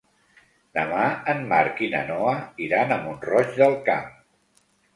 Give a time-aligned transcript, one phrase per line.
[0.77, 1.03] Demà
[1.33, 2.33] en Marc i na Noa
[2.71, 4.13] iran a Mont-roig del Camp.